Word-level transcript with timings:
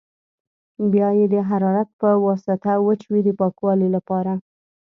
بیا 0.91 1.09
یې 1.17 1.25
د 1.33 1.35
حرارت 1.49 1.89
په 2.01 2.09
واسطه 2.25 2.71
وچوي 2.85 3.21
د 3.23 3.29
پاکوالي 3.39 3.89
لپاره. 3.95 4.33